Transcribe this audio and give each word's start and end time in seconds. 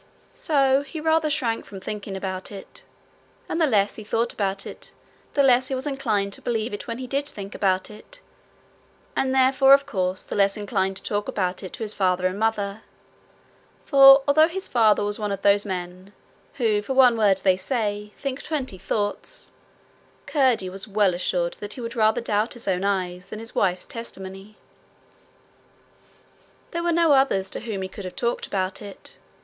So 0.33 0.81
he 0.81 0.99
rather 0.99 1.29
shrank 1.29 1.63
from 1.63 1.79
thinking 1.79 2.17
about 2.17 2.51
it, 2.51 2.81
and 3.47 3.61
the 3.61 3.67
less 3.67 3.97
he 3.97 4.03
thought 4.03 4.33
about 4.33 4.65
it, 4.65 4.93
the 5.35 5.43
less 5.43 5.67
he 5.67 5.75
was 5.75 5.85
inclined 5.85 6.33
to 6.33 6.41
believe 6.41 6.73
it 6.73 6.87
when 6.87 6.97
he 6.97 7.05
did 7.05 7.27
think 7.29 7.53
about 7.53 7.91
it, 7.91 8.19
and 9.15 9.31
therefore, 9.31 9.75
of 9.75 9.85
course, 9.85 10.23
the 10.23 10.35
less 10.35 10.57
inclined 10.57 10.97
to 10.97 11.03
talk 11.03 11.27
about 11.27 11.61
it 11.61 11.73
to 11.73 11.83
his 11.83 11.93
father 11.93 12.25
and 12.25 12.39
mother; 12.39 12.81
for 13.85 14.23
although 14.27 14.47
his 14.47 14.67
father 14.67 15.03
was 15.03 15.19
one 15.19 15.31
of 15.31 15.43
those 15.43 15.65
men 15.65 16.13
who 16.55 16.81
for 16.81 16.95
one 16.95 17.15
word 17.15 17.37
they 17.43 17.55
say 17.55 18.11
think 18.17 18.41
twenty 18.41 18.79
thoughts, 18.79 19.51
Curdie 20.25 20.67
was 20.67 20.87
well 20.87 21.13
assured 21.13 21.53
that 21.59 21.73
he 21.73 21.81
would 21.81 21.95
rather 21.95 22.21
doubt 22.21 22.55
his 22.55 22.67
own 22.67 22.83
eyes 22.83 23.29
than 23.29 23.37
his 23.37 23.53
wife's 23.53 23.85
testimony. 23.85 24.57
There 26.71 26.81
were 26.81 26.91
no 26.91 27.11
others 27.11 27.51
to 27.51 27.59
whom 27.59 27.83
he 27.83 27.87
could 27.87 28.05
have 28.05 28.15
talked 28.15 28.47
about 28.47 28.81
it. 28.81 29.19